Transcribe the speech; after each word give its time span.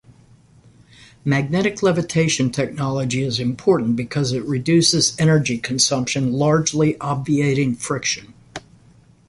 Magnetic 1.23 1.83
levitation 1.83 2.49
technology 2.49 3.21
is 3.21 3.39
important 3.39 3.95
because 3.95 4.31
it 4.31 4.43
reduces 4.45 5.15
energy 5.19 5.59
consumption, 5.59 6.33
largely 6.33 6.97
obviating 6.99 7.75
friction. 7.75 8.33